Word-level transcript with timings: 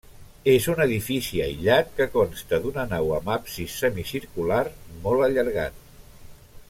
És 0.51 0.67
un 0.71 0.79
edifici 0.85 1.41
aïllat, 1.47 1.91
que 1.99 2.07
consta 2.15 2.59
d'una 2.63 2.85
nau 2.95 3.13
amb 3.19 3.31
absis 3.35 3.77
semicircular 3.83 4.61
molt 5.05 5.29
allargat. 5.29 5.81